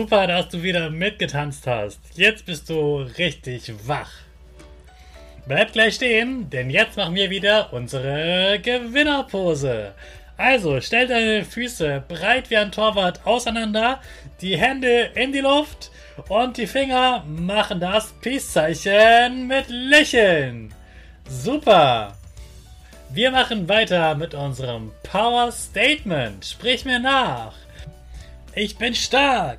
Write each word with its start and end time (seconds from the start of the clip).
Super, 0.00 0.26
dass 0.26 0.48
du 0.48 0.62
wieder 0.62 0.88
mitgetanzt 0.88 1.66
hast. 1.66 2.00
Jetzt 2.14 2.46
bist 2.46 2.70
du 2.70 3.00
richtig 3.18 3.70
wach. 3.86 4.10
Bleib 5.46 5.74
gleich 5.74 5.96
stehen, 5.96 6.48
denn 6.48 6.70
jetzt 6.70 6.96
machen 6.96 7.14
wir 7.14 7.28
wieder 7.28 7.70
unsere 7.70 8.58
Gewinnerpose. 8.62 9.92
Also, 10.38 10.80
stell 10.80 11.06
deine 11.06 11.44
Füße 11.44 12.02
breit 12.08 12.48
wie 12.48 12.56
ein 12.56 12.72
Torwart 12.72 13.20
auseinander, 13.26 14.00
die 14.40 14.56
Hände 14.56 15.10
in 15.16 15.32
die 15.32 15.40
Luft 15.40 15.90
und 16.30 16.56
die 16.56 16.66
Finger 16.66 17.22
machen 17.26 17.78
das 17.78 18.14
Peace-Zeichen 18.22 19.48
mit 19.48 19.66
Lächeln. 19.68 20.72
Super! 21.28 22.14
Wir 23.10 23.30
machen 23.30 23.68
weiter 23.68 24.14
mit 24.14 24.32
unserem 24.32 24.92
Power 25.02 25.52
Statement. 25.52 26.42
Sprich 26.42 26.86
mir 26.86 27.00
nach. 27.00 27.52
Ich 28.54 28.78
bin 28.78 28.94
stark. 28.94 29.58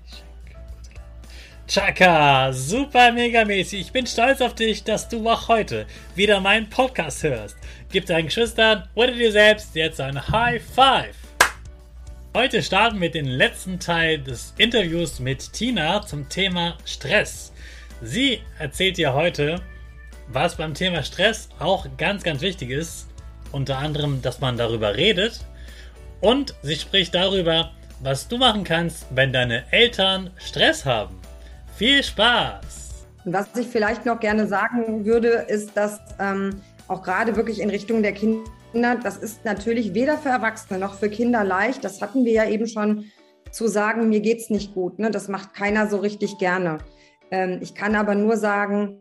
Chaka, 1.73 2.51
super 2.51 3.13
mega 3.13 3.45
mäßig. 3.45 3.79
Ich 3.79 3.91
bin 3.93 4.05
stolz 4.05 4.41
auf 4.41 4.55
dich, 4.55 4.83
dass 4.83 5.07
du 5.07 5.29
auch 5.29 5.47
heute 5.47 5.85
wieder 6.15 6.41
meinen 6.41 6.69
Podcast 6.69 7.23
hörst. 7.23 7.55
Gib 7.89 8.07
deinen 8.07 8.25
Geschwistern 8.25 8.89
oder 8.93 9.13
dir 9.13 9.31
selbst 9.31 9.73
jetzt 9.73 10.01
ein 10.01 10.27
High 10.27 10.61
Five. 10.61 11.15
Heute 12.35 12.61
starten 12.61 12.99
wir 12.99 13.09
den 13.09 13.25
letzten 13.25 13.79
Teil 13.79 14.19
des 14.19 14.53
Interviews 14.57 15.21
mit 15.21 15.53
Tina 15.53 16.05
zum 16.05 16.27
Thema 16.27 16.77
Stress. 16.83 17.53
Sie 18.01 18.41
erzählt 18.59 18.97
dir 18.97 19.13
heute, 19.13 19.61
was 20.27 20.57
beim 20.57 20.73
Thema 20.73 21.03
Stress 21.03 21.47
auch 21.57 21.87
ganz, 21.97 22.23
ganz 22.23 22.41
wichtig 22.41 22.71
ist. 22.71 23.07
Unter 23.53 23.77
anderem, 23.77 24.21
dass 24.21 24.41
man 24.41 24.57
darüber 24.57 24.97
redet. 24.97 25.45
Und 26.19 26.53
sie 26.63 26.75
spricht 26.75 27.15
darüber, 27.15 27.71
was 28.01 28.27
du 28.27 28.37
machen 28.37 28.65
kannst, 28.65 29.05
wenn 29.11 29.31
deine 29.31 29.71
Eltern 29.71 30.31
Stress 30.37 30.83
haben. 30.83 31.20
Viel 31.81 32.03
Spaß! 32.03 33.07
Was 33.25 33.47
ich 33.57 33.65
vielleicht 33.65 34.05
noch 34.05 34.19
gerne 34.19 34.45
sagen 34.45 35.03
würde, 35.03 35.29
ist, 35.47 35.75
dass 35.75 35.99
ähm, 36.19 36.61
auch 36.87 37.01
gerade 37.01 37.35
wirklich 37.35 37.59
in 37.59 37.71
Richtung 37.71 38.03
der 38.03 38.11
Kinder, 38.11 38.99
das 39.03 39.17
ist 39.17 39.43
natürlich 39.45 39.95
weder 39.95 40.19
für 40.19 40.29
Erwachsene 40.29 40.77
noch 40.77 40.93
für 40.93 41.09
Kinder 41.09 41.43
leicht. 41.43 41.83
Das 41.83 41.99
hatten 41.99 42.23
wir 42.23 42.33
ja 42.33 42.47
eben 42.47 42.67
schon 42.67 43.05
zu 43.49 43.67
sagen, 43.67 44.09
mir 44.09 44.19
geht 44.19 44.41
es 44.41 44.51
nicht 44.51 44.75
gut. 44.75 44.99
Ne? 44.99 45.09
Das 45.09 45.27
macht 45.27 45.55
keiner 45.55 45.87
so 45.87 45.97
richtig 45.97 46.37
gerne. 46.37 46.77
Ähm, 47.31 47.57
ich 47.61 47.73
kann 47.73 47.95
aber 47.95 48.13
nur 48.13 48.37
sagen, 48.37 48.99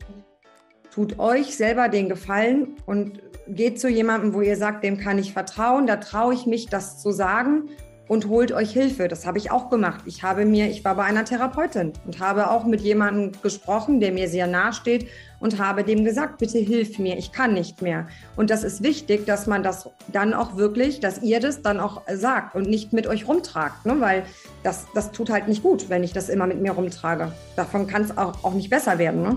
tut 0.90 1.18
euch 1.18 1.54
selber 1.58 1.90
den 1.90 2.08
Gefallen 2.08 2.76
und 2.86 3.20
geht 3.46 3.78
zu 3.78 3.90
jemandem, 3.90 4.32
wo 4.32 4.40
ihr 4.40 4.56
sagt, 4.56 4.84
dem 4.84 4.96
kann 4.96 5.18
ich 5.18 5.34
vertrauen, 5.34 5.86
da 5.86 5.96
traue 5.96 6.32
ich 6.32 6.46
mich, 6.46 6.70
das 6.70 7.02
zu 7.02 7.10
sagen 7.10 7.68
und 8.10 8.26
holt 8.26 8.50
euch 8.50 8.72
Hilfe. 8.72 9.06
Das 9.06 9.24
habe 9.24 9.38
ich 9.38 9.52
auch 9.52 9.70
gemacht. 9.70 10.00
Ich 10.04 10.24
habe 10.24 10.44
mir, 10.44 10.68
ich 10.68 10.84
war 10.84 10.96
bei 10.96 11.04
einer 11.04 11.24
Therapeutin 11.24 11.92
und 12.04 12.18
habe 12.18 12.50
auch 12.50 12.64
mit 12.64 12.80
jemandem 12.80 13.40
gesprochen, 13.40 14.00
der 14.00 14.10
mir 14.10 14.28
sehr 14.28 14.48
nahe 14.48 14.72
steht 14.72 15.06
und 15.38 15.60
habe 15.60 15.84
dem 15.84 16.04
gesagt, 16.04 16.38
bitte 16.38 16.58
hilf 16.58 16.98
mir, 16.98 17.16
ich 17.16 17.30
kann 17.30 17.54
nicht 17.54 17.82
mehr. 17.82 18.08
Und 18.34 18.50
das 18.50 18.64
ist 18.64 18.82
wichtig, 18.82 19.26
dass 19.26 19.46
man 19.46 19.62
das 19.62 19.88
dann 20.08 20.34
auch 20.34 20.56
wirklich, 20.56 20.98
dass 20.98 21.22
ihr 21.22 21.38
das 21.38 21.62
dann 21.62 21.78
auch 21.78 22.02
sagt 22.12 22.56
und 22.56 22.68
nicht 22.68 22.92
mit 22.92 23.06
euch 23.06 23.28
rumtragt, 23.28 23.86
ne? 23.86 24.00
weil 24.00 24.24
das, 24.64 24.88
das 24.92 25.12
tut 25.12 25.30
halt 25.30 25.46
nicht 25.46 25.62
gut, 25.62 25.88
wenn 25.88 26.02
ich 26.02 26.12
das 26.12 26.28
immer 26.28 26.48
mit 26.48 26.60
mir 26.60 26.72
rumtrage. 26.72 27.30
Davon 27.54 27.86
kann 27.86 28.02
es 28.02 28.18
auch, 28.18 28.42
auch 28.42 28.54
nicht 28.54 28.70
besser 28.70 28.98
werden. 28.98 29.22
Ne? 29.22 29.30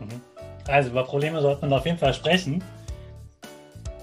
Mhm. 0.00 0.20
Also 0.68 0.90
über 0.90 1.04
Probleme 1.04 1.40
sollte 1.40 1.62
man 1.62 1.72
auf 1.72 1.86
jeden 1.86 1.96
Fall 1.96 2.12
sprechen. 2.12 2.62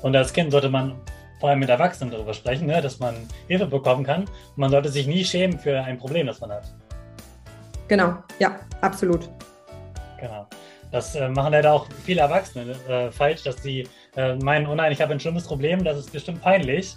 Und 0.02 0.16
als 0.16 0.34
Kind 0.34 0.52
sollte 0.52 0.70
man 0.70 0.96
vor 1.40 1.50
allem 1.50 1.60
mit 1.60 1.70
Erwachsenen 1.70 2.12
darüber 2.12 2.34
sprechen, 2.34 2.68
ne, 2.68 2.82
dass 2.82 3.00
man 3.00 3.16
Hilfe 3.48 3.68
bekommen 3.68 4.04
kann. 4.04 4.22
Und 4.22 4.58
man 4.58 4.72
sollte 4.72 4.90
sich 4.90 5.08
nie 5.08 5.24
schämen 5.24 5.58
für 5.60 5.80
ein 5.82 5.98
Problem, 5.98 6.28
das 6.28 6.40
man 6.42 6.52
hat. 6.52 6.74
Genau, 7.88 8.18
ja, 8.40 8.60
absolut. 8.82 9.30
Genau. 10.20 10.48
Das 10.92 11.16
äh, 11.16 11.28
machen 11.30 11.52
leider 11.52 11.74
auch 11.74 11.88
viele 12.06 12.22
Erwachsene 12.22 12.76
äh, 12.88 13.12
falsch, 13.12 13.44
dass 13.44 13.62
sie 13.62 13.88
äh, 14.16 14.36
meinen, 14.36 14.68
oh 14.68 14.76
nein, 14.76 14.92
ich 14.92 15.02
habe 15.02 15.14
ein 15.14 15.20
schlimmes 15.20 15.46
Problem, 15.46 15.84
das 15.84 15.98
ist 15.98 16.12
bestimmt 16.12 16.42
peinlich. 16.42 16.96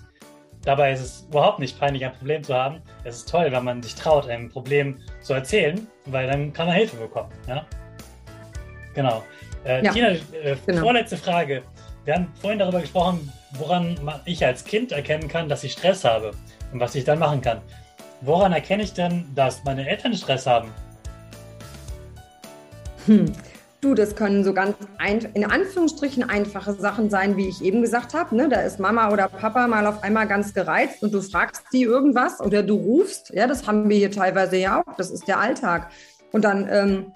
Dabei 0.62 0.92
ist 0.92 1.00
es 1.00 1.26
überhaupt 1.28 1.58
nicht 1.58 1.78
peinlich, 1.78 2.04
ein 2.04 2.12
Problem 2.12 2.42
zu 2.42 2.54
haben. 2.54 2.82
Es 3.04 3.16
ist 3.16 3.30
toll, 3.30 3.50
wenn 3.50 3.64
man 3.64 3.82
sich 3.82 3.94
traut, 3.94 4.28
ein 4.28 4.50
Problem 4.50 4.98
zu 5.22 5.32
erzählen, 5.32 5.86
weil 6.06 6.26
dann 6.26 6.52
kann 6.52 6.66
man 6.66 6.76
Hilfe 6.76 6.96
bekommen. 6.96 7.30
Ja? 7.48 7.64
Genau. 8.94 9.22
Äh, 9.64 9.84
ja, 9.84 9.92
Tina, 9.92 10.08
äh, 10.08 10.56
genau. 10.66 10.82
vorletzte 10.82 11.16
Frage. 11.16 11.62
Wir 12.04 12.14
haben 12.14 12.28
vorhin 12.40 12.58
darüber 12.58 12.80
gesprochen, 12.80 13.30
woran 13.58 13.96
ich 14.24 14.44
als 14.44 14.64
Kind 14.64 14.92
erkennen 14.92 15.28
kann, 15.28 15.48
dass 15.48 15.64
ich 15.64 15.72
Stress 15.72 16.04
habe 16.04 16.30
und 16.72 16.80
was 16.80 16.94
ich 16.94 17.04
dann 17.04 17.18
machen 17.18 17.42
kann. 17.42 17.60
Woran 18.22 18.52
erkenne 18.52 18.82
ich 18.82 18.94
denn, 18.94 19.26
dass 19.34 19.64
meine 19.64 19.86
Eltern 19.88 20.14
Stress 20.14 20.46
haben? 20.46 20.70
Hm. 23.06 23.32
Du, 23.82 23.94
das 23.94 24.14
können 24.14 24.44
so 24.44 24.52
ganz 24.52 24.76
ein, 24.98 25.20
in 25.32 25.44
Anführungsstrichen 25.44 26.22
einfache 26.22 26.74
Sachen 26.74 27.08
sein, 27.08 27.38
wie 27.38 27.48
ich 27.48 27.62
eben 27.62 27.80
gesagt 27.80 28.12
habe. 28.12 28.36
Ne? 28.36 28.48
Da 28.48 28.60
ist 28.60 28.78
Mama 28.78 29.10
oder 29.10 29.28
Papa 29.28 29.66
mal 29.68 29.86
auf 29.86 30.02
einmal 30.02 30.28
ganz 30.28 30.52
gereizt 30.52 31.02
und 31.02 31.14
du 31.14 31.22
fragst 31.22 31.64
die 31.72 31.82
irgendwas 31.82 32.40
oder 32.40 32.62
du 32.62 32.74
rufst. 32.74 33.30
Ja, 33.30 33.46
das 33.46 33.66
haben 33.66 33.88
wir 33.88 33.96
hier 33.96 34.10
teilweise 34.10 34.58
ja 34.58 34.80
auch. 34.80 34.96
Das 34.96 35.10
ist 35.10 35.26
der 35.28 35.38
Alltag. 35.38 35.90
Und 36.32 36.44
dann, 36.44 36.68
ähm, 36.70 37.12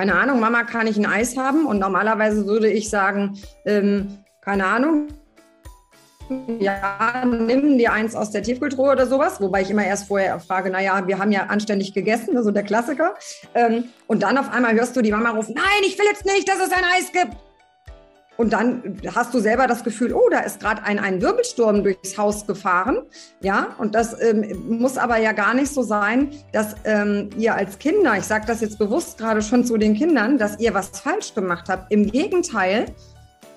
keine 0.00 0.14
Ahnung, 0.14 0.40
Mama, 0.40 0.62
kann 0.62 0.86
ich 0.86 0.96
ein 0.96 1.04
Eis 1.04 1.36
haben? 1.36 1.66
Und 1.66 1.78
normalerweise 1.78 2.46
würde 2.46 2.70
ich 2.70 2.88
sagen, 2.88 3.38
ähm, 3.66 4.16
keine 4.40 4.64
Ahnung, 4.64 5.08
ja, 6.58 7.22
nimm 7.26 7.76
dir 7.76 7.92
eins 7.92 8.16
aus 8.16 8.30
der 8.30 8.42
Tiefkühltruhe 8.42 8.92
oder 8.92 9.06
sowas, 9.06 9.42
wobei 9.42 9.60
ich 9.60 9.70
immer 9.70 9.84
erst 9.84 10.08
vorher 10.08 10.40
frage, 10.40 10.70
naja, 10.70 11.06
wir 11.06 11.18
haben 11.18 11.32
ja 11.32 11.48
anständig 11.48 11.92
gegessen, 11.92 12.34
also 12.34 12.50
der 12.50 12.62
Klassiker. 12.62 13.14
Ähm, 13.54 13.90
und 14.06 14.22
dann 14.22 14.38
auf 14.38 14.50
einmal 14.50 14.72
hörst 14.72 14.96
du 14.96 15.02
die 15.02 15.10
Mama 15.10 15.32
rufen, 15.32 15.54
nein, 15.54 15.82
ich 15.82 15.98
will 15.98 16.06
jetzt 16.06 16.24
nicht, 16.24 16.48
dass 16.48 16.60
es 16.60 16.72
ein 16.72 16.84
Eis 16.96 17.12
gibt. 17.12 17.36
Und 18.40 18.54
dann 18.54 18.98
hast 19.14 19.34
du 19.34 19.38
selber 19.38 19.66
das 19.66 19.84
Gefühl, 19.84 20.14
oh, 20.14 20.30
da 20.30 20.38
ist 20.38 20.60
gerade 20.60 20.82
ein, 20.82 20.98
ein 20.98 21.20
Wirbelsturm 21.20 21.82
durchs 21.82 22.16
Haus 22.16 22.46
gefahren. 22.46 23.02
Ja, 23.42 23.74
und 23.76 23.94
das 23.94 24.18
ähm, 24.18 24.78
muss 24.80 24.96
aber 24.96 25.18
ja 25.18 25.32
gar 25.32 25.52
nicht 25.52 25.70
so 25.70 25.82
sein, 25.82 26.30
dass 26.50 26.74
ähm, 26.84 27.28
ihr 27.36 27.54
als 27.54 27.78
Kinder, 27.78 28.16
ich 28.16 28.24
sage 28.24 28.46
das 28.46 28.62
jetzt 28.62 28.78
bewusst 28.78 29.18
gerade 29.18 29.42
schon 29.42 29.66
zu 29.66 29.76
den 29.76 29.92
Kindern, 29.92 30.38
dass 30.38 30.58
ihr 30.58 30.72
was 30.72 30.88
falsch 31.00 31.34
gemacht 31.34 31.68
habt. 31.68 31.92
Im 31.92 32.10
Gegenteil, 32.10 32.86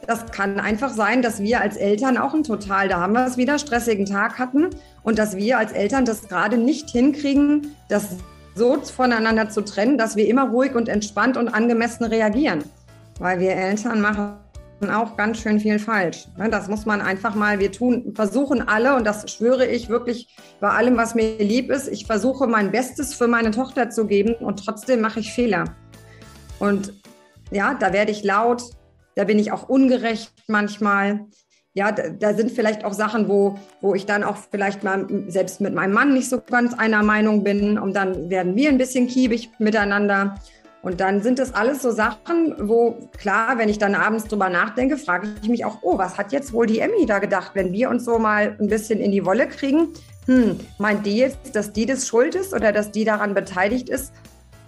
das 0.06 0.26
kann 0.34 0.60
einfach 0.60 0.92
sein, 0.92 1.22
dass 1.22 1.40
wir 1.40 1.62
als 1.62 1.78
Eltern 1.78 2.18
auch 2.18 2.34
einen 2.34 2.44
total, 2.44 2.90
da 2.90 3.00
haben 3.00 3.14
wir 3.14 3.26
es 3.26 3.38
wieder, 3.38 3.60
stressigen 3.60 4.06
Tag 4.06 4.38
hatten 4.38 4.68
und 5.02 5.18
dass 5.18 5.38
wir 5.38 5.60
als 5.60 5.72
Eltern 5.72 6.04
das 6.04 6.28
gerade 6.28 6.58
nicht 6.58 6.90
hinkriegen, 6.90 7.74
das 7.88 8.18
so 8.54 8.82
voneinander 8.82 9.50
zu 9.50 9.62
trennen, 9.62 9.98
dass 9.98 10.18
wir 10.18 10.28
immer 10.28 10.50
ruhig 10.50 10.76
und 10.76 10.90
entspannt 10.90 11.38
und 11.38 11.48
angemessen 11.48 12.04
reagieren. 12.04 12.66
Weil 13.18 13.40
wir 13.40 13.52
Eltern 13.52 14.02
machen 14.02 14.43
auch 14.90 15.18
ganz 15.18 15.40
schön 15.40 15.60
viel 15.60 15.80
falsch. 15.80 16.28
Ne, 16.38 16.50
das 16.50 16.68
muss 16.68 16.86
man 16.86 17.02
einfach 17.02 17.36
mal, 17.36 17.60
wir 17.60 17.72
tun, 17.72 18.14
versuchen 18.16 18.68
alle, 18.68 18.96
und 18.96 19.06
das 19.06 19.32
schwöre 19.32 19.66
ich 19.66 19.90
wirklich 19.90 20.28
bei 20.60 20.70
allem, 20.70 20.98
was 20.98 21.16
mir 21.16 21.38
lieb 21.38 21.70
ist, 21.70 21.88
ich 21.88 22.06
versuche 22.06 22.48
mein 22.48 22.72
Bestes 22.72 23.14
für 23.14 23.28
meine 23.28 23.52
Tochter 23.52 23.90
zu 23.90 24.08
geben 24.08 24.36
und 24.36 24.64
trotzdem 24.64 25.02
mache 25.02 25.20
ich 25.20 25.34
Fehler. 25.34 25.66
Und 26.60 26.94
ja, 27.52 27.74
da 27.74 27.94
werde 27.94 28.12
ich 28.12 28.24
laut, 28.24 28.64
da 29.16 29.24
bin 29.26 29.40
ich 29.40 29.52
auch 29.52 29.70
ungerecht 29.70 30.32
manchmal. 30.48 31.26
Ja, 31.76 31.92
da, 31.92 32.10
da, 32.10 32.34
sind 32.36 32.52
vielleicht 32.52 32.86
auch 32.86 32.94
Sachen, 32.94 33.28
wo, 33.28 33.58
wo 33.82 33.96
ich 33.96 34.06
dann 34.06 34.24
auch 34.24 34.38
vielleicht 34.38 34.84
mal 34.84 35.08
selbst 35.28 35.60
mit 35.60 35.74
meinem 35.74 35.94
Mann 35.94 36.14
nicht 36.14 36.30
so 36.30 36.40
ganz 36.40 36.74
einer 36.74 37.02
Meinung 37.02 37.44
bin 37.44 37.80
und 37.80 37.96
dann 37.96 38.30
werden 38.30 38.56
wir 38.56 38.70
ein 38.70 38.78
bisschen 38.78 39.08
kiebig 39.08 39.50
miteinander. 39.58 40.36
Und 40.84 41.00
dann 41.00 41.22
sind 41.22 41.40
das 41.40 41.54
alles 41.54 41.82
so 41.82 41.92
Sachen, 41.92 42.56
wo 42.60 43.10
klar, 43.18 43.58
wenn 43.58 43.70
ich 43.70 43.80
dann 43.80 43.96
abends 43.96 44.26
drüber 44.26 44.50
nachdenke, 44.50 44.98
frage 44.98 45.30
ich 45.42 45.48
mich 45.48 45.64
auch, 45.64 45.78
oh, 45.82 45.98
was 45.98 46.18
hat 46.18 46.34
jetzt 46.34 46.52
wohl 46.52 46.68
die 46.68 46.80
Emmy 46.80 47.06
da 47.08 47.20
gedacht, 47.20 47.52
wenn 47.54 47.72
wir 47.72 47.90
uns 47.90 48.04
so 48.04 48.20
mal 48.20 48.58
ein 48.60 48.68
bisschen 48.68 49.00
in 49.00 49.14
die 49.14 49.26
Wolle 49.26 49.48
kriegen? 49.48 49.88
Hm, 50.26 50.60
meint 50.80 51.06
die 51.06 51.18
jetzt, 51.18 51.56
dass 51.56 51.72
die 51.72 51.86
das 51.86 52.06
schuld 52.06 52.36
ist 52.36 52.54
oder 52.54 52.74
dass 52.74 52.92
die 52.92 53.06
daran 53.06 53.34
beteiligt 53.34 53.88
ist? 53.88 54.12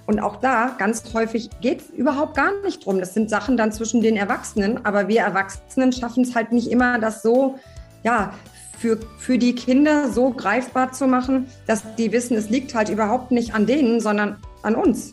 Und 0.06 0.22
auch 0.22 0.38
da, 0.38 0.76
ganz 0.78 1.04
häufig 1.14 1.50
geht 1.60 1.82
es 1.82 1.90
überhaupt 1.90 2.36
gar 2.36 2.52
nicht 2.62 2.86
drum. 2.86 3.00
Das 3.00 3.14
sind 3.14 3.30
Sachen 3.30 3.58
dann 3.58 3.74
zwischen 3.74 4.02
den 4.02 4.16
Erwachsenen, 4.16 4.86
aber 4.86 5.10
wir 5.10 5.20
Erwachsenen 5.20 5.92
schaffen 5.92 6.24
es 6.24 6.34
halt 6.34 6.54
nicht 6.54 6.72
immer, 6.72 6.98
das 6.98 7.24
so, 7.24 7.60
ja, 8.04 8.34
für, 8.80 9.00
für 9.18 9.38
die 9.38 9.54
Kinder 9.54 10.10
so 10.10 10.30
greifbar 10.30 10.94
zu 10.94 11.08
machen, 11.08 11.48
dass 11.68 11.84
die 11.96 12.14
wissen, 12.14 12.38
es 12.38 12.50
liegt 12.50 12.74
halt 12.74 12.88
überhaupt 12.88 13.32
nicht 13.32 13.54
an 13.54 13.66
denen, 13.66 14.00
sondern 14.00 14.38
an 14.64 14.76
uns. 14.76 15.12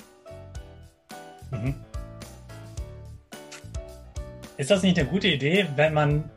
Ist 4.62 4.70
das 4.70 4.84
nicht 4.84 4.96
eine 4.96 5.08
gute 5.08 5.26
Idee, 5.26 5.66
wenn 5.74 5.92
man, 5.92 6.30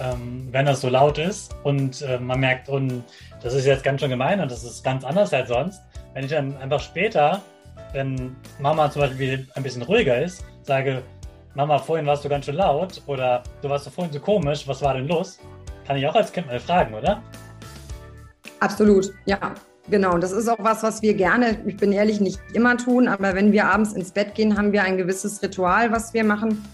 ähm, 0.00 0.48
wenn 0.52 0.64
das 0.64 0.80
so 0.80 0.88
laut 0.88 1.18
ist 1.18 1.54
und 1.64 2.00
äh, 2.00 2.18
man 2.18 2.40
merkt, 2.40 2.70
und 2.70 3.04
das 3.42 3.52
ist 3.52 3.66
jetzt 3.66 3.84
ganz 3.84 4.00
schön 4.00 4.08
gemein 4.08 4.40
und 4.40 4.50
das 4.50 4.64
ist 4.64 4.82
ganz 4.82 5.04
anders 5.04 5.34
als 5.34 5.48
sonst, 5.48 5.82
wenn 6.14 6.24
ich 6.24 6.30
dann 6.30 6.56
einfach 6.56 6.80
später, 6.80 7.42
wenn 7.92 8.34
Mama 8.58 8.90
zum 8.90 9.02
Beispiel 9.02 9.46
ein 9.54 9.62
bisschen 9.62 9.82
ruhiger 9.82 10.22
ist, 10.22 10.42
sage, 10.62 11.02
Mama, 11.54 11.78
vorhin 11.78 12.06
warst 12.06 12.24
du 12.24 12.30
ganz 12.30 12.46
schön 12.46 12.54
laut 12.54 13.02
oder 13.06 13.42
du 13.60 13.68
warst 13.68 13.86
vorhin 13.90 14.10
so 14.10 14.20
komisch, 14.20 14.66
was 14.66 14.80
war 14.80 14.94
denn 14.94 15.06
los? 15.06 15.38
Kann 15.86 15.98
ich 15.98 16.06
auch 16.06 16.14
als 16.14 16.32
Kind 16.32 16.46
mal 16.46 16.58
fragen, 16.58 16.94
oder? 16.94 17.22
Absolut, 18.60 19.12
ja. 19.26 19.38
Genau, 19.90 20.16
das 20.16 20.32
ist 20.32 20.48
auch 20.48 20.60
was, 20.60 20.82
was 20.82 21.02
wir 21.02 21.12
gerne, 21.12 21.58
ich 21.66 21.76
bin 21.76 21.92
ehrlich, 21.92 22.18
nicht 22.18 22.40
immer 22.54 22.78
tun, 22.78 23.08
aber 23.08 23.34
wenn 23.34 23.52
wir 23.52 23.66
abends 23.66 23.92
ins 23.92 24.10
Bett 24.10 24.34
gehen, 24.34 24.56
haben 24.56 24.72
wir 24.72 24.84
ein 24.84 24.96
gewisses 24.96 25.42
Ritual, 25.42 25.92
was 25.92 26.14
wir 26.14 26.24
machen. 26.24 26.64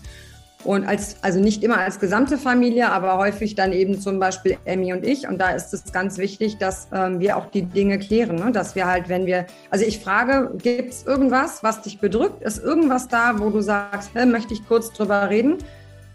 Und 0.64 0.87
als, 0.87 1.16
also 1.22 1.38
nicht 1.38 1.62
immer 1.62 1.78
als 1.78 2.00
gesamte 2.00 2.37
Familie, 2.37 2.90
aber 2.90 3.16
häufig 3.16 3.55
dann 3.55 3.72
eben 3.72 4.00
zum 4.00 4.19
Beispiel 4.19 4.58
Emmy 4.64 4.93
und 4.93 5.06
ich. 5.06 5.28
Und 5.28 5.38
da 5.38 5.50
ist 5.50 5.72
es 5.72 5.93
ganz 5.93 6.19
wichtig, 6.19 6.58
dass 6.58 6.88
ähm, 6.93 7.20
wir 7.20 7.37
auch 7.37 7.46
die 7.46 7.62
Dinge 7.62 7.99
klären. 7.99 8.37
Ne? 8.37 8.50
Dass 8.50 8.75
wir 8.75 8.87
halt, 8.87 9.08
wenn 9.08 9.26
wir, 9.26 9.46
also 9.70 9.84
ich 9.84 10.00
frage, 10.00 10.52
gibt 10.58 10.93
es 10.93 11.06
irgendwas, 11.06 11.62
was 11.62 11.82
dich 11.82 12.00
bedrückt? 12.00 12.43
Ist 12.43 12.62
irgendwas 12.62 13.06
da, 13.06 13.38
wo 13.38 13.50
du 13.50 13.60
sagst, 13.60 14.14
möchte 14.14 14.52
ich 14.52 14.66
kurz 14.66 14.93
drüber 14.93 15.31
reden? 15.31 15.58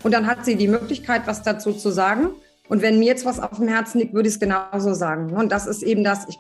Und 0.04 0.14
dann 0.14 0.28
hat 0.28 0.44
sie 0.44 0.56
die 0.56 0.68
Möglichkeit, 0.68 1.22
was 1.26 1.42
dazu 1.44 1.72
zu 1.72 1.90
sagen. 1.90 2.28
Und 2.68 2.82
wenn 2.82 3.00
mir 3.00 3.06
jetzt 3.06 3.26
was 3.26 3.40
auf 3.40 3.58
dem 3.58 3.70
Herzen 3.70 4.00
liegt, 4.00 4.14
würde 4.14 4.28
ich 4.28 4.36
es 4.36 4.40
genauso 4.42 4.94
sagen. 4.94 5.32
Und 5.34 5.54
das 5.54 5.68
ist 5.68 5.84
eben 5.84 6.04
das, 6.04 6.28
ich 6.28 6.38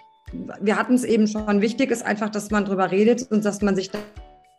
wir 0.59 0.77
hatten 0.77 0.95
es 0.95 1.03
eben 1.03 1.27
schon, 1.27 1.61
wichtig 1.61 1.91
ist 1.91 2.03
einfach, 2.03 2.29
dass 2.29 2.49
man 2.49 2.65
darüber 2.65 2.91
redet 2.91 3.31
und 3.31 3.45
dass 3.45 3.61
man 3.61 3.75
sich 3.75 3.91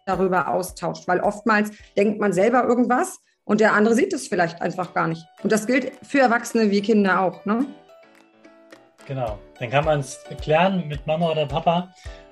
darüber 0.07 0.49
austauscht, 0.49 1.09
weil 1.09 1.21
oftmals 1.21 1.71
denkt 1.97 2.21
man 2.21 2.33
selber 2.33 2.65
irgendwas 2.65 3.19
und 3.45 3.61
der 3.61 3.75
andere 3.75 3.95
sieht 3.95 4.13
es 4.13 4.29
vielleicht 4.29 4.63
einfach 4.63 4.95
gar 4.95 5.09
nicht. 5.09 5.27
Und 5.43 5.53
das 5.53 5.67
gilt 5.67 5.93
für 6.03 6.21
Erwachsene 6.21 6.71
wie 6.71 6.81
Kinder 6.81 7.21
auch. 7.21 7.45
Ne? 7.45 7.67
Genau, 9.07 9.39
dann 9.59 9.71
kann 9.71 9.85
man 9.85 10.01
es 10.01 10.25
klären 10.41 10.89
mit 10.89 11.07
Mama 11.07 11.31
oder 11.31 11.47
Papa. 11.47 11.89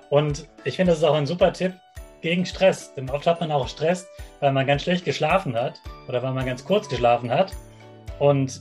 Und 0.09 0.47
ich 0.63 0.75
finde, 0.75 0.91
das 0.91 0.99
ist 0.99 1.05
auch 1.05 1.15
ein 1.15 1.27
super 1.27 1.53
Tipp 1.53 1.73
gegen 2.21 2.45
Stress. 2.45 2.93
Denn 2.95 3.09
oft 3.09 3.27
hat 3.27 3.39
man 3.41 3.51
auch 3.51 3.67
Stress, 3.67 4.07
weil 4.39 4.51
man 4.51 4.65
ganz 4.65 4.83
schlecht 4.83 5.05
geschlafen 5.05 5.55
hat 5.55 5.79
oder 6.07 6.23
weil 6.23 6.33
man 6.33 6.45
ganz 6.45 6.65
kurz 6.65 6.89
geschlafen 6.89 7.29
hat. 7.29 7.51
Und 8.17 8.59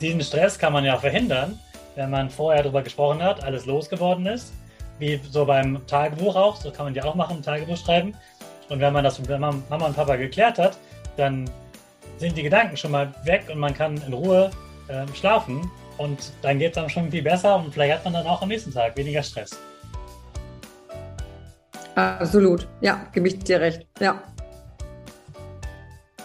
diesen 0.00 0.20
Stress 0.22 0.58
kann 0.58 0.72
man 0.72 0.84
ja 0.84 0.96
verhindern, 0.98 1.58
wenn 1.94 2.10
man 2.10 2.30
vorher 2.30 2.62
darüber 2.62 2.82
gesprochen 2.82 3.22
hat, 3.22 3.44
alles 3.44 3.66
losgeworden 3.66 4.26
ist. 4.26 4.52
Wie 4.98 5.20
so 5.30 5.44
beim 5.44 5.86
Tagebuch 5.86 6.34
auch, 6.34 6.56
so 6.56 6.70
kann 6.70 6.86
man 6.86 6.94
ja 6.94 7.04
auch 7.04 7.14
machen, 7.14 7.42
Tagebuch 7.42 7.76
schreiben. 7.76 8.14
Und 8.68 8.80
wenn 8.80 8.92
man 8.92 9.04
das 9.04 9.18
mit 9.18 9.28
Mama 9.28 9.86
und 9.86 9.94
Papa 9.94 10.16
geklärt 10.16 10.58
hat, 10.58 10.78
dann 11.16 11.48
sind 12.18 12.36
die 12.36 12.42
Gedanken 12.42 12.76
schon 12.76 12.90
mal 12.90 13.12
weg 13.24 13.44
und 13.52 13.58
man 13.58 13.74
kann 13.74 13.96
in 14.06 14.12
Ruhe 14.12 14.50
äh, 14.88 15.06
schlafen. 15.14 15.70
Und 15.98 16.32
dann 16.40 16.58
geht 16.58 16.70
es 16.70 16.74
dann 16.76 16.88
schon 16.88 17.10
viel 17.10 17.22
besser 17.22 17.56
und 17.56 17.72
vielleicht 17.72 17.94
hat 17.94 18.04
man 18.04 18.14
dann 18.14 18.26
auch 18.26 18.42
am 18.42 18.48
nächsten 18.48 18.72
Tag 18.72 18.96
weniger 18.96 19.22
Stress. 19.22 19.58
Absolut, 21.94 22.66
ja, 22.80 23.06
gebe 23.12 23.28
ich 23.28 23.38
dir 23.38 23.60
recht, 23.60 23.86
ja. 24.00 24.22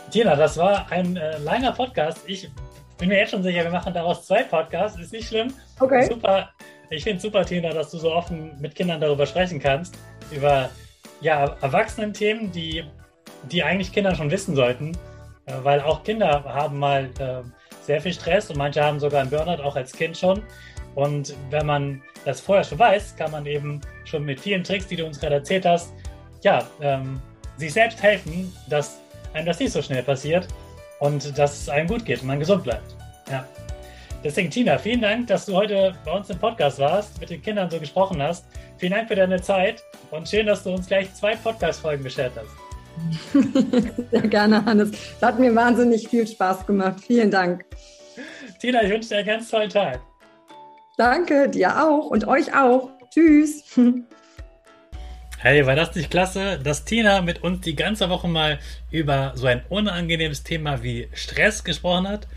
Tina, 0.10 0.36
das 0.36 0.58
war 0.58 0.90
ein 0.90 1.18
äh, 1.18 1.38
langer 1.40 1.74
Podcast. 1.74 2.20
Ich 2.26 2.50
bin 2.98 3.10
mir 3.10 3.20
jetzt 3.20 3.32
schon 3.32 3.44
sicher, 3.44 3.64
wir 3.64 3.72
machen 3.72 3.94
daraus 3.94 4.26
zwei 4.26 4.44
Podcasts. 4.44 5.00
Ist 5.00 5.12
nicht 5.12 5.28
schlimm. 5.28 5.54
Okay. 5.80 6.08
Super. 6.08 6.50
Ich 6.90 7.04
finde 7.04 7.18
es 7.18 7.24
super, 7.24 7.46
Tina, 7.46 7.70
dass 7.70 7.92
du 7.92 7.98
so 7.98 8.14
offen 8.14 8.60
mit 8.60 8.74
Kindern 8.74 9.02
darüber 9.02 9.26
sprechen 9.26 9.60
kannst. 9.60 9.98
Über 10.32 10.70
ja, 11.20 11.58
Erwachsenen-Themen, 11.62 12.52
die, 12.52 12.86
die 13.52 13.64
eigentlich 13.64 13.92
Kinder 13.92 14.16
schon 14.16 14.32
wissen 14.32 14.56
sollten. 14.56 14.98
Äh, 15.48 15.54
weil 15.64 15.82
auch 15.82 16.04
Kinder 16.04 16.44
haben 16.44 16.78
mal 16.78 17.10
äh, 17.20 17.42
sehr 17.82 18.02
viel 18.02 18.14
Stress 18.14 18.50
und 18.50 18.58
manche 18.58 18.84
haben 18.84 19.00
sogar 19.00 19.22
einen 19.22 19.30
Burnout, 19.30 19.64
auch 19.64 19.76
als 19.76 19.92
Kind 19.92 20.18
schon. 20.18 20.44
Und 20.96 21.36
wenn 21.50 21.66
man 21.66 22.02
das 22.26 22.42
vorher 22.42 22.64
schon 22.64 22.80
weiß, 22.80 23.16
kann 23.16 23.32
man 23.32 23.46
eben 23.46 23.82
schon 24.06 24.24
mit 24.24 24.40
vielen 24.40 24.64
Tricks, 24.64 24.88
die 24.88 24.96
du 24.96 25.06
uns 25.06 25.20
gerade 25.20 25.36
erzählt 25.36 25.66
hast, 25.66 25.94
ja, 26.44 26.66
ähm, 26.82 27.22
sich 27.58 27.74
selbst 27.74 28.02
helfen, 28.02 28.54
dass 28.70 29.00
einem 29.34 29.46
das 29.46 29.60
nicht 29.60 29.72
so 29.72 29.82
schnell 29.82 30.04
passiert 30.04 30.48
und 31.00 31.38
dass 31.38 31.62
es 31.62 31.70
einem 31.70 31.88
gut 31.88 32.06
geht 32.06 32.22
und 32.22 32.28
man 32.28 32.40
gesund 32.40 32.64
bleibt. 32.64 32.96
Ja. 33.32 33.46
Deswegen, 34.24 34.50
Tina, 34.50 34.78
vielen 34.78 35.02
Dank, 35.02 35.28
dass 35.28 35.46
du 35.46 35.56
heute 35.56 35.94
bei 36.04 36.12
uns 36.12 36.30
im 36.30 36.40
Podcast 36.40 36.80
warst, 36.80 37.20
mit 37.22 37.30
den 37.30 37.42
Kindern 37.42 37.70
so 37.70 37.80
gesprochen 37.80 38.22
hast. 38.22 38.46
Vielen 38.78 38.94
Dank 38.94 39.08
für 39.08 39.16
deine 39.16 39.42
Zeit 39.42 39.84
und 40.12 40.28
schön, 40.28 40.48
dass 40.48 40.64
du 40.64 40.72
uns 40.72 40.88
gleich 40.88 41.14
zwei 41.14 41.36
Podcast-Folgen 41.36 42.04
beschert 42.04 42.34
hast. 42.36 42.67
Sehr 44.12 44.28
gerne, 44.28 44.64
Hannes. 44.66 44.92
Das 45.20 45.30
hat 45.30 45.40
mir 45.40 45.54
wahnsinnig 45.56 46.08
viel 46.08 46.28
Spaß 46.28 46.66
gemacht. 46.66 47.02
Vielen 47.06 47.32
Dank. 47.32 47.66
Tina, 48.60 48.84
ich 48.84 48.90
wünsche 48.90 49.10
dir 49.10 49.18
einen 49.18 49.28
ganz 49.28 49.50
tollen 49.50 49.70
Tag. 49.70 50.02
Danke, 50.98 51.50
dir 51.50 51.84
auch 51.84 52.08
und 52.08 52.28
euch 52.28 52.54
auch. 52.56 52.90
Tschüss. 53.12 53.64
Hey, 55.40 55.68
war 55.68 55.76
das 55.76 55.94
nicht 55.94 56.10
klasse, 56.10 56.58
dass 56.58 56.84
Tina 56.84 57.22
mit 57.22 57.44
uns 57.44 57.62
die 57.62 57.76
ganze 57.76 58.10
Woche 58.10 58.28
mal 58.28 58.58
über 58.90 59.34
so 59.36 59.46
ein 59.46 59.62
unangenehmes 59.70 60.42
Thema 60.42 60.82
wie 60.82 61.10
Stress 61.14 61.64
gesprochen 61.64 62.08
hat? 62.08 62.28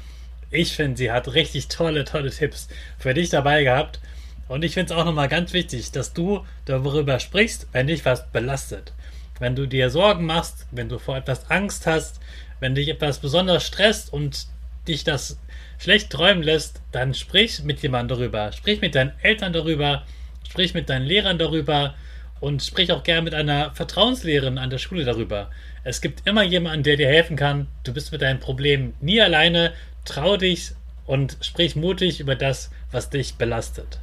Ich 0.50 0.76
finde, 0.76 0.98
sie 0.98 1.10
hat 1.10 1.32
richtig 1.32 1.68
tolle, 1.68 2.04
tolle 2.04 2.30
Tipps 2.30 2.68
für 2.98 3.14
dich 3.14 3.30
dabei 3.30 3.64
gehabt. 3.64 4.00
Und 4.48 4.64
ich 4.64 4.74
finde 4.74 4.92
es 4.92 5.00
auch 5.00 5.06
nochmal 5.06 5.28
ganz 5.28 5.54
wichtig, 5.54 5.92
dass 5.92 6.12
du 6.12 6.44
darüber 6.66 7.18
sprichst, 7.20 7.68
wenn 7.72 7.86
dich 7.86 8.04
was 8.04 8.30
belastet. 8.32 8.92
Wenn 9.40 9.56
du 9.56 9.66
dir 9.66 9.90
Sorgen 9.90 10.26
machst, 10.26 10.66
wenn 10.70 10.88
du 10.88 10.98
vor 10.98 11.16
etwas 11.16 11.50
Angst 11.50 11.86
hast, 11.86 12.20
wenn 12.60 12.74
dich 12.76 12.88
etwas 12.88 13.18
besonders 13.18 13.66
stresst 13.66 14.12
und 14.12 14.46
dich 14.86 15.02
das 15.02 15.38
schlecht 15.78 16.10
träumen 16.10 16.42
lässt, 16.42 16.82
dann 16.92 17.14
sprich 17.14 17.62
mit 17.64 17.82
jemandem 17.82 18.18
darüber. 18.18 18.52
Sprich 18.52 18.80
mit 18.80 18.94
deinen 18.94 19.12
Eltern 19.22 19.52
darüber, 19.52 20.04
sprich 20.48 20.74
mit 20.74 20.88
deinen 20.88 21.06
Lehrern 21.06 21.38
darüber 21.38 21.94
und 22.40 22.62
sprich 22.62 22.92
auch 22.92 23.02
gerne 23.02 23.22
mit 23.22 23.34
einer 23.34 23.72
Vertrauenslehrerin 23.74 24.58
an 24.58 24.70
der 24.70 24.78
Schule 24.78 25.04
darüber. 25.04 25.50
Es 25.84 26.00
gibt 26.00 26.26
immer 26.26 26.42
jemanden, 26.42 26.82
der 26.82 26.96
dir 26.96 27.08
helfen 27.08 27.36
kann. 27.36 27.66
Du 27.84 27.94
bist 27.94 28.12
mit 28.12 28.22
deinem 28.22 28.40
Problem 28.40 28.94
nie 29.00 29.20
alleine. 29.20 29.72
Trau 30.04 30.36
dich 30.36 30.72
und 31.06 31.38
sprich 31.40 31.76
mutig 31.76 32.20
über 32.20 32.36
das, 32.36 32.70
was 32.90 33.08
dich 33.08 33.36
belastet. 33.36 33.98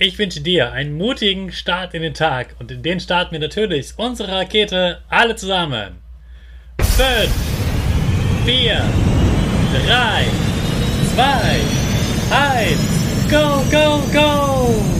Ich 0.00 0.16
wünsche 0.16 0.40
dir 0.40 0.70
einen 0.70 0.96
mutigen 0.96 1.50
Start 1.50 1.92
in 1.92 2.02
den 2.02 2.14
Tag 2.14 2.54
und 2.60 2.70
in 2.70 2.84
den 2.84 3.00
starten 3.00 3.32
wir 3.32 3.40
natürlich 3.40 3.94
unsere 3.96 4.30
Rakete 4.30 5.02
alle 5.08 5.34
zusammen. 5.34 5.98
5, 6.80 7.28
4, 8.44 8.80
3, 9.86 10.24
2, 11.16 11.24
1, 12.30 12.78
go, 13.28 13.64
go, 13.72 14.00
go! 14.12 14.97